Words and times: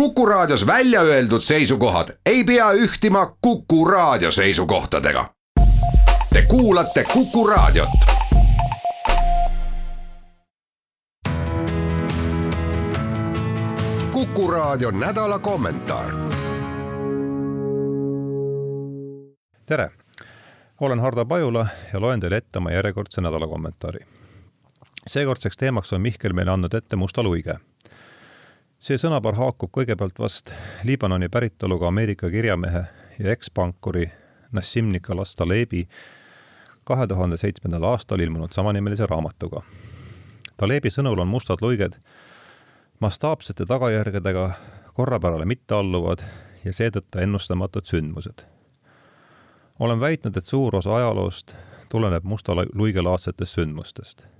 Kuku 0.00 0.26
Raadios 0.26 0.66
välja 0.66 1.00
öeldud 1.00 1.40
seisukohad 1.40 2.08
ei 2.26 2.44
pea 2.44 2.72
ühtima 2.72 3.36
Kuku 3.40 3.84
Raadio 3.84 4.30
seisukohtadega. 4.30 5.34
Te 6.32 6.42
kuulate 6.48 7.04
Kuku 7.04 7.46
Raadiot. 7.46 7.88
kuku 14.12 14.50
Raadio 14.50 14.90
nädala 14.90 15.38
kommentaar. 15.38 16.10
tere, 19.66 19.90
olen 20.80 21.00
Hardo 21.00 21.24
Pajula 21.24 21.66
ja 21.92 22.00
loen 22.00 22.20
teile 22.20 22.36
ette 22.36 22.58
oma 22.58 22.70
järjekordse 22.70 23.20
nädala 23.20 23.46
kommentaari. 23.46 23.98
seekordseks 25.06 25.56
teemaks 25.56 25.92
on 25.92 26.00
Mihkel 26.00 26.32
meile 26.32 26.50
andnud 26.50 26.74
ette 26.74 26.96
Musta 26.96 27.22
luige 27.22 27.54
see 28.78 28.98
sõnapaar 29.00 29.36
haakub 29.38 29.72
kõigepealt 29.72 30.18
vast 30.20 30.52
Liibanoni 30.84 31.28
päritoluga 31.32 31.88
Ameerika 31.88 32.30
kirjamehe 32.30 32.84
ja 33.18 33.32
ekspankuri 33.32 34.10
Nassim 34.52 34.90
Nicolas 34.92 35.34
Talebi 35.34 35.86
kahe 36.84 37.06
tuhande 37.06 37.36
seitsmendal 37.36 37.84
aastal 37.84 38.20
ilmunud 38.20 38.52
samanimelise 38.52 39.06
raamatuga. 39.06 39.62
Talebi 40.56 40.92
sõnul 40.92 41.18
on 41.24 41.28
mustad 41.28 41.64
luiged 41.64 41.96
mastaapsete 43.00 43.64
tagajärgedega 43.64 44.50
korrapärale 44.94 45.44
mittealluvad 45.44 46.22
ja 46.64 46.72
seetõttu 46.72 47.18
ennustamatud 47.18 47.84
sündmused. 47.84 48.44
olen 49.78 50.00
väitnud, 50.00 50.36
et 50.36 50.44
suur 50.44 50.76
osa 50.76 50.96
ajaloost 50.96 51.56
tuleneb 51.88 52.24
musta 52.24 52.52
luigelaadsetest 52.74 53.54
sündmustest 53.54 54.35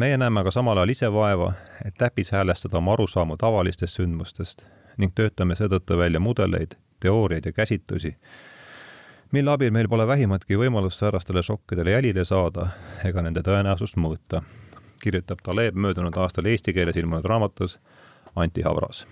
meie 0.00 0.16
näeme 0.16 0.40
aga 0.40 0.50
samal 0.50 0.78
ajal 0.80 0.94
ise 0.94 1.08
vaeva, 1.12 1.52
et 1.84 1.94
täpis 1.98 2.30
häälestada 2.32 2.78
oma 2.78 2.94
arusaamu 2.96 3.36
tavalistest 3.36 3.98
sündmustest 3.98 4.62
ning 4.96 5.12
töötame 5.14 5.56
seetõttu 5.58 5.98
välja 6.00 6.20
mudeleid, 6.20 6.72
teooriaid 7.04 7.46
ja 7.46 7.52
käsitlusi, 7.52 8.14
mille 9.32 9.52
abil 9.52 9.74
meil 9.76 9.88
pole 9.92 10.06
vähimatki 10.08 10.56
võimalust 10.56 11.02
säärastele 11.02 11.42
šokkidele 11.44 11.92
jälile 11.92 12.24
saada 12.24 12.70
ega 13.04 13.24
nende 13.26 13.42
tõenäosust 13.44 13.98
mõõta, 14.00 14.40
kirjutab 15.02 15.44
Taleb 15.44 15.76
möödunud 15.76 16.16
aastal 16.16 16.48
eesti 16.48 16.72
keeles 16.72 16.96
ilmunud 16.96 17.28
raamatus 17.28 17.76
Anti 18.36 18.64
Havras. 18.64 19.06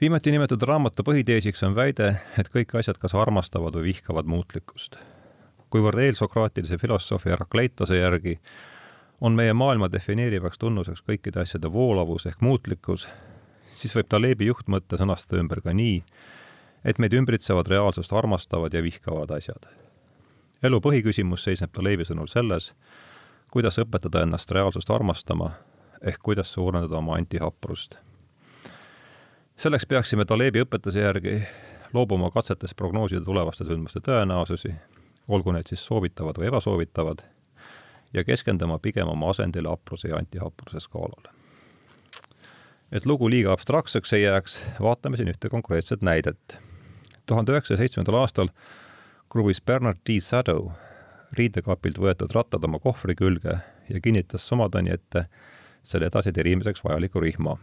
viimati 0.00 0.32
nimetatud 0.32 0.62
raamatu 0.62 1.02
põhiteesiks 1.02 1.66
on 1.66 1.76
väide, 1.76 2.14
et 2.38 2.48
kõik 2.48 2.72
asjad 2.78 2.96
kas 2.98 3.14
armastavad 3.14 3.76
või 3.76 3.92
vihkavad 3.92 4.24
muutlikkust. 4.24 4.96
kuivõrd 5.70 5.98
eelsokraatilise 5.98 6.78
filosoofi 6.78 7.30
Herakleitose 7.30 7.98
järgi 7.98 8.38
on 9.20 9.32
meie 9.32 9.52
maailma 9.52 9.88
defineerivaks 9.92 10.58
tunnuseks 10.58 11.02
kõikide 11.02 11.42
asjade 11.42 11.70
voolavus 11.72 12.26
ehk 12.26 12.40
muutlikkus, 12.40 13.08
siis 13.74 13.94
võib 13.96 14.08
Talebi 14.08 14.46
juhtmõtte 14.46 14.98
sõnastada 14.98 15.40
ümber 15.42 15.62
ka 15.64 15.74
nii, 15.74 16.02
et 16.84 16.98
meid 17.02 17.14
ümbritsevad 17.18 17.68
reaalsust 17.70 18.12
armastavad 18.12 18.74
ja 18.74 18.82
vihkavad 18.82 19.30
asjad. 19.34 19.66
elu 20.62 20.80
põhiküsimus 20.80 21.44
seisneb 21.44 21.72
Talebi 21.72 22.04
sõnul 22.04 22.28
selles, 22.28 22.74
kuidas 23.50 23.78
õpetada 23.78 24.22
ennast 24.22 24.50
reaalsust 24.50 24.90
armastama, 24.90 25.50
ehk 26.02 26.22
kuidas 26.22 26.52
suurendada 26.52 26.96
oma 26.96 27.14
antihaprust. 27.14 27.98
selleks 29.56 29.86
peaksime 29.86 30.24
Talebi 30.24 30.62
õpetuse 30.62 31.00
järgi 31.00 31.42
loobuma 31.92 32.30
katsetest 32.30 32.76
prognoosida 32.76 33.20
tulevaste 33.20 33.64
sündmuste 33.64 34.00
tõenäosusi, 34.00 34.74
olgu 35.28 35.52
need 35.52 35.66
siis 35.66 35.86
soovitavad 35.86 36.38
või 36.38 36.46
ebasoovitavad 36.46 37.37
ja 38.14 38.24
keskenduma 38.24 38.78
pigem 38.78 39.08
oma 39.08 39.30
asendile 39.30 39.68
hapruse 39.68 40.08
ja 40.08 40.16
antihapruse 40.16 40.80
skaalale. 40.80 41.34
et 42.92 43.06
lugu 43.06 43.30
liiga 43.30 43.52
abstraktseks 43.52 44.12
ei 44.12 44.22
jääks, 44.22 44.64
vaatame 44.80 45.16
siin 45.16 45.28
ühte 45.28 45.48
konkreetset 45.48 46.02
näidet. 46.02 46.58
tuhande 47.26 47.52
üheksasaja 47.52 47.78
seitsmendal 47.78 48.14
aastal 48.14 48.48
kruvis 49.28 49.62
Bernard 49.62 49.96
D. 50.08 50.20
Sadow 50.20 50.70
riidekapilt 51.32 51.98
võetud 51.98 52.32
rattad 52.34 52.64
oma 52.64 52.78
kohvri 52.78 53.14
külge 53.14 53.58
ja 53.88 54.00
kinnitas 54.00 54.48
Somadani 54.48 54.90
ette 54.90 55.26
selle 55.82 56.06
edasitirimiseks 56.06 56.84
vajaliku 56.84 57.20
rihma. 57.20 57.58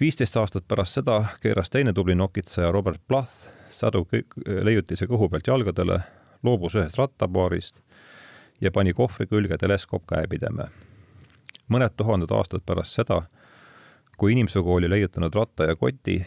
viisteist 0.00 0.36
aastat 0.36 0.68
pärast 0.68 0.94
seda 0.94 1.24
keeras 1.40 1.70
teine 1.70 1.92
tubli 1.92 2.14
nokitseja 2.14 2.72
Robert 2.72 3.02
Plath 3.08 3.50
Sadow 3.70 4.06
leiutise 4.62 5.06
kõhu 5.06 5.28
pealt 5.30 5.46
jalgadele, 5.46 6.00
loobus 6.42 6.74
ühest 6.74 6.98
rattapaarist 6.98 7.82
ja 8.64 8.70
pani 8.72 8.92
kohvri 8.92 9.26
külge 9.26 9.58
teleskoop 9.58 10.06
käepideme. 10.06 10.68
mõned 11.68 11.94
tuhanded 11.96 12.30
aastad 12.30 12.60
pärast 12.66 12.92
seda, 12.92 13.22
kui 14.16 14.32
inimsugu 14.32 14.74
oli 14.74 14.90
leiutanud 14.90 15.34
ratta 15.34 15.64
ja 15.64 15.76
koti, 15.76 16.26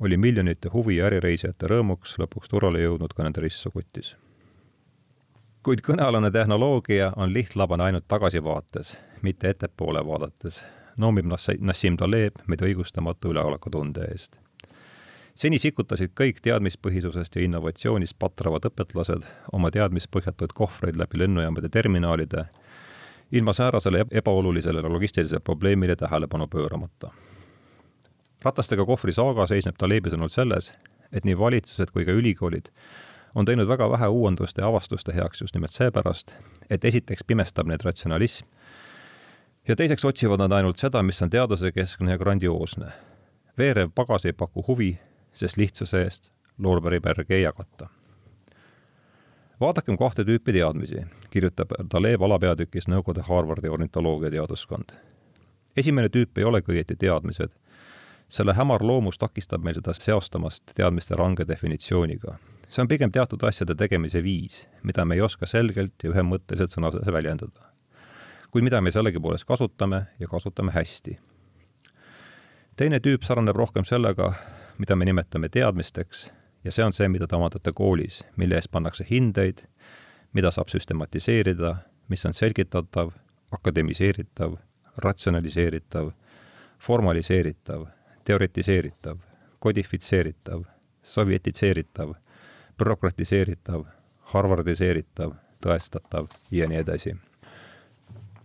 oli 0.00 0.16
miljonite 0.16 0.68
huvi- 0.68 0.96
ja 0.96 1.06
ärireisijate 1.06 1.66
rõõmuks 1.66 2.16
lõpuks 2.18 2.48
turule 2.50 2.80
jõudnud 2.80 3.14
ka 3.14 3.22
nende 3.22 3.40
ristsukutis. 3.40 4.16
kuid 5.62 5.80
kõnealune 5.80 6.30
tehnoloogia 6.30 7.12
on 7.16 7.32
lihtlabane 7.32 7.84
ainult 7.84 8.08
tagasivaates, 8.08 8.98
mitte 9.22 9.48
ettepoole 9.48 10.06
vaadates, 10.06 10.64
noomib 10.96 11.26
Nassim 11.60 11.96
Taleb 11.96 12.34
meid 12.46 12.60
õigustamatu 12.60 13.28
üleolekutunde 13.28 14.08
eest 14.12 14.36
seni 15.34 15.58
sikutasid 15.58 16.12
kõik 16.18 16.40
teadmispõhisusest 16.42 17.36
ja 17.36 17.44
innovatsioonist 17.44 18.18
patravad 18.18 18.66
õpetlased 18.70 19.26
oma 19.52 19.70
teadmispõhjatuid 19.70 20.54
kohvreid 20.54 20.98
läbi 21.00 21.18
lennujaamade 21.22 21.68
terminaalide, 21.68 22.44
ilma 23.32 23.52
säärasele 23.52 24.04
ebaolulisele 24.10 24.82
logistilisele 24.82 25.40
probleemile 25.40 25.96
tähelepanu 25.96 26.46
pööramata. 26.46 27.10
ratastega 28.44 28.84
kohvri 28.86 29.12
saaga 29.12 29.46
seisneb 29.46 29.76
Talebi 29.78 30.10
sõnul 30.10 30.28
selles, 30.28 30.72
et 31.12 31.24
nii 31.24 31.38
valitsused 31.38 31.90
kui 31.90 32.04
ka 32.04 32.12
ülikoolid 32.12 32.70
on 33.34 33.44
teinud 33.44 33.68
väga 33.68 33.90
vähe 33.90 34.06
uuenduste 34.06 34.62
ja 34.62 34.68
avastuste 34.68 35.14
heaks 35.14 35.40
just 35.40 35.54
nimelt 35.54 35.70
seepärast, 35.70 36.34
et 36.70 36.84
esiteks 36.84 37.24
pimestab 37.24 37.66
neid 37.66 37.84
ratsionalism 37.84 38.46
ja 39.68 39.76
teiseks 39.76 40.04
otsivad 40.04 40.40
nad 40.40 40.52
ainult 40.52 40.76
seda, 40.76 41.02
mis 41.02 41.22
on 41.22 41.30
teadusekeskne 41.30 42.10
ja 42.10 42.18
grandioosne. 42.18 42.86
veerev 43.58 43.90
pagas 43.94 44.24
ei 44.24 44.32
paku 44.32 44.64
huvi 44.66 44.98
sest 45.32 45.56
lihtsuse 45.56 46.02
eest 46.02 46.30
loorberipärgi 46.58 47.34
ei 47.34 47.42
jagata. 47.42 47.88
vaadakem 49.60 49.96
kahte 49.98 50.24
tüüpi 50.24 50.52
teadmisi, 50.52 51.06
kirjutab 51.30 51.72
Taleb 51.88 52.22
alapeatükis 52.22 52.88
Nõukogude 52.88 53.22
Harvardi 53.22 53.68
ornitoloogia 53.68 54.30
teaduskond. 54.30 54.92
esimene 55.76 56.08
tüüp 56.08 56.38
ei 56.38 56.44
olegi 56.44 56.72
õieti 56.72 56.96
teadmised, 56.96 57.50
selle 58.28 58.54
hämar 58.54 58.82
loomus 58.82 59.18
takistab 59.18 59.64
meil 59.64 59.74
seda 59.74 59.92
seostamast 59.92 60.74
teadmiste 60.74 61.16
range 61.16 61.48
definitsiooniga. 61.48 62.38
see 62.68 62.82
on 62.82 62.88
pigem 62.88 63.12
teatud 63.12 63.42
asjade 63.42 63.74
tegemise 63.74 64.22
viis, 64.22 64.68
mida 64.82 65.04
me 65.04 65.14
ei 65.14 65.20
oska 65.20 65.46
selgelt 65.46 65.94
ja 66.02 66.10
ühemõtteliselt 66.10 66.70
sõnades 66.70 67.12
väljendada. 67.12 67.60
kuid 68.50 68.64
mida 68.64 68.80
me 68.80 68.90
sellegipoolest 68.90 69.44
kasutame 69.44 70.06
ja 70.18 70.28
kasutame 70.28 70.72
hästi. 70.72 71.18
teine 72.76 73.00
tüüp 73.00 73.22
sarnaneb 73.22 73.56
rohkem 73.56 73.84
sellega, 73.84 74.34
mida 74.80 74.96
me 74.96 75.04
nimetame 75.04 75.48
teadmisteks 75.52 76.30
ja 76.64 76.72
see 76.72 76.84
on 76.84 76.94
see, 76.96 77.08
mida 77.12 77.26
te 77.28 77.36
omandate 77.36 77.72
koolis, 77.76 78.22
mille 78.40 78.56
eest 78.56 78.70
pannakse 78.72 79.04
hindeid, 79.10 79.64
mida 80.32 80.50
saab 80.54 80.72
süstematiseerida, 80.72 81.74
mis 82.08 82.24
on 82.26 82.36
selgitatav, 82.36 83.12
akademiseeritav, 83.52 84.56
ratsionaliseeritav, 85.04 86.12
formaliseeritav, 86.80 87.86
teoritiseeritav, 88.24 89.20
kodifitseeritav, 89.60 90.64
sovjetiseeritav, 91.02 92.14
bürokratiseeritav, 92.80 93.84
harvardiseeritav, 94.32 95.34
tõestatav 95.60 96.30
ja 96.50 96.68
nii 96.68 96.80
edasi 96.80 97.16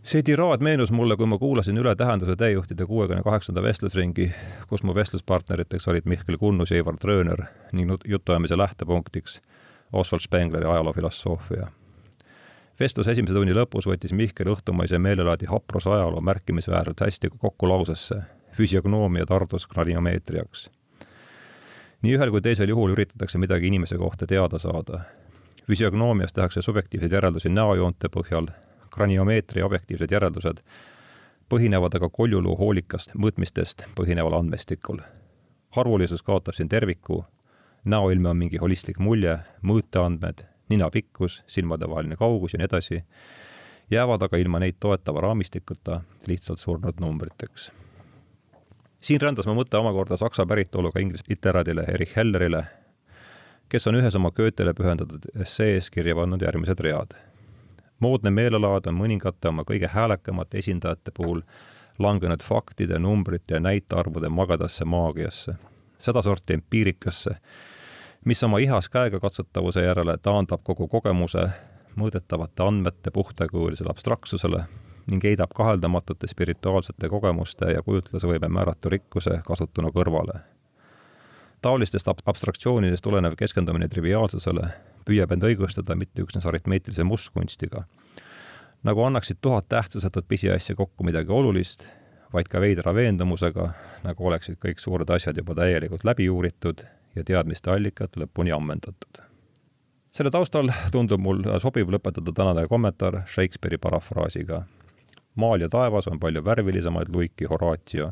see 0.05 0.23
tiraad 0.23 0.61
meenus 0.61 0.91
mulle, 0.91 1.17
kui 1.17 1.25
ma 1.25 1.38
kuulasin 1.41 1.77
üle 1.81 1.95
Tähenduse 1.97 2.35
täiejuhtide 2.38 2.85
kuuekümne 2.85 3.23
kaheksanda 3.25 3.63
vestlusringi, 3.66 4.27
kus 4.69 4.83
mu 4.83 4.93
vestluspartneriteks 4.95 5.88
olid 5.88 6.06
Mihkel 6.06 6.38
Kunnus 6.38 6.71
ja 6.71 6.77
Ivar 6.77 6.97
Trööner 7.01 7.47
ning 7.74 7.91
jutuajamise 8.06 8.57
lähtepunktiks 8.57 9.41
Oswald 9.94 10.21
Spengleri 10.21 10.65
ajaloofilosoofia. 10.65 11.68
vestluse 12.80 13.12
esimese 13.12 13.33
tunni 13.33 13.53
lõpus 13.53 13.88
võttis 13.89 14.13
Mihkel 14.13 14.51
õhtumaise 14.53 15.00
meelelaadi 15.00 15.45
hapruse 15.45 15.89
ajaloo 15.89 16.21
märkimisväärselt 16.21 17.01
hästi 17.01 17.30
kokku 17.38 17.69
lausesse 17.69 18.21
füsiognoomia 18.53 19.25
tardus 19.25 19.68
kraniomeetriaks. 19.68 20.69
nii 22.01 22.18
ühel 22.18 22.31
kui 22.31 22.41
teisel 22.41 22.69
juhul 22.69 22.94
üritatakse 22.94 23.38
midagi 23.38 23.68
inimese 23.68 23.97
kohta 23.97 24.27
teada 24.27 24.59
saada. 24.59 25.00
füsiognoomias 25.68 26.33
tehakse 26.33 26.62
subjektiivseid 26.62 27.12
järeldusi 27.12 27.50
näojoonte 27.50 28.07
põhjal 28.07 28.53
kraniomeetria 28.95 29.65
objektiivsed 29.68 30.12
järeldused 30.12 30.63
põhinevad 31.50 31.94
aga 31.97 32.09
koljuluu 32.09 32.56
hoolikast 32.57 33.13
mõõtmistest 33.13 33.86
põhineval 33.97 34.39
andmestikul. 34.39 35.00
harvulisus 35.75 36.24
kaotab 36.24 36.56
siin 36.56 36.69
terviku, 36.69 37.25
näoilme 37.86 38.30
on 38.30 38.38
mingi 38.38 38.57
holistlik 38.57 39.00
mulje, 39.00 39.38
mõõteandmed, 39.62 40.45
nina 40.69 40.89
pikkus, 40.89 41.44
silmadevaheline 41.47 42.15
kaugus 42.15 42.53
ja 42.53 42.59
nii 42.59 42.65
edasi, 42.69 43.01
jäävad 43.92 44.24
aga 44.24 44.38
ilma 44.38 44.59
neid 44.59 44.80
toetava 44.80 45.21
raamistikuta 45.21 46.01
lihtsalt 46.27 46.59
surnud 46.59 47.00
numbriteks. 47.00 47.71
siin 49.01 49.21
rändas 49.21 49.45
mu 49.45 49.53
mõte 49.53 49.77
omakorda 49.77 50.18
saksa 50.18 50.45
päritoluga 50.45 51.00
inglise 51.00 51.24
literaadile 51.30 51.83
Erich 51.94 52.15
Hellerile, 52.15 52.63
kes 53.69 53.88
on 53.88 53.95
ühes 53.95 54.15
oma 54.15 54.31
Goethele 54.31 54.74
pühendatud 54.74 55.30
essees 55.42 55.89
kirja 55.92 56.15
pannud 56.15 56.42
järgmised 56.42 56.80
read. 56.80 57.13
Moodne 58.00 58.31
meelelaad 58.31 58.88
on 58.88 58.97
mõningate 58.97 59.50
oma 59.50 59.63
kõige 59.63 59.89
häälekamate 59.92 60.57
esindajate 60.57 61.12
puhul 61.15 61.42
langenud 62.00 62.44
faktide, 62.44 63.00
numbrite 63.00 63.56
ja 63.56 63.59
näitearvude 63.59 64.30
magadasse 64.30 64.86
maagiasse, 64.86 65.56
sedasorti 65.97 66.53
empiirikasse, 66.53 67.38
mis 68.25 68.44
oma 68.44 68.59
ihas 68.59 68.89
käegakatsutavuse 68.89 69.86
järele 69.86 70.18
taandab 70.18 70.63
kogu 70.63 70.88
kogemuse 70.88 71.50
mõõdetavate 71.95 72.63
andmete 72.68 73.12
puhtakujulisele 73.12 73.89
abstraktsusele 73.89 74.65
ning 75.07 75.24
heidab 75.24 75.53
kaheldamatute 75.56 76.27
spirituaalsete 76.27 77.09
kogemuste 77.09 77.71
ja 77.71 77.83
kujutlusvõime 77.86 78.50
määratu 78.50 78.89
rikkuse 78.89 79.39
kasutuna 79.45 79.92
kõrvale. 79.94 80.39
taolistest 81.62 82.07
ab 82.07 82.19
abstraktsioonidest 82.25 83.03
tulenev 83.03 83.36
keskendumine 83.38 83.88
triviaalsusele 83.88 84.69
püüab 85.06 85.31
end 85.31 85.46
õigustada 85.48 85.96
mitte 85.96 86.24
üksnes 86.25 86.46
aritmeetilise 86.46 87.04
mustkunstiga, 87.04 87.86
nagu 88.84 89.04
annaksid 89.04 89.42
tuhat 89.42 89.69
tähtsusetut 89.69 90.28
pisiasja 90.28 90.75
kokku 90.75 91.04
midagi 91.04 91.31
olulist, 91.31 91.88
vaid 92.34 92.50
ka 92.52 92.62
veidra 92.62 92.94
veendumusega, 92.94 93.69
nagu 94.04 94.28
oleksid 94.28 94.60
kõik 94.62 94.81
suured 94.81 95.10
asjad 95.10 95.38
juba 95.38 95.56
täielikult 95.56 96.04
läbi 96.04 96.30
uuritud 96.30 96.84
ja 97.16 97.24
teadmiste 97.24 97.72
allikad 97.72 98.18
lõpuni 98.19 98.54
ammendatud. 98.56 99.22
selle 100.16 100.31
taustal 100.31 100.72
tundub 100.92 101.19
mul 101.19 101.44
sobiv 101.60 101.90
lõpetada 101.92 102.34
tänane 102.34 102.68
kommentaar 102.68 103.24
Shakespeare'i 103.28 103.78
parafraasiga 103.78 104.63
maal 105.36 105.62
ja 105.62 105.69
taevas 105.69 106.07
on 106.07 106.19
palju 106.19 106.44
värvilisemaid 106.46 107.10
luiki 107.10 107.46
Horatio, 107.46 108.12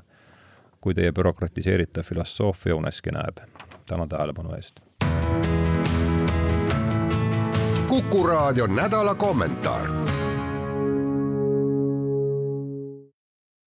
kui 0.81 0.93
teie 0.93 1.11
bürokratiseeritav 1.11 2.03
filosoofia 2.03 2.75
uneski 2.75 3.11
näeb. 3.11 3.37
tänan 3.87 4.09
tähelepanu 4.09 4.55
eest. 4.55 4.79
Kuku 7.93 8.27
raadio 8.27 8.67
nädala 8.67 9.15
kommentaar 9.15 9.87